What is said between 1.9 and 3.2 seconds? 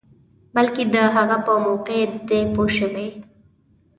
کې دی پوه شوې!.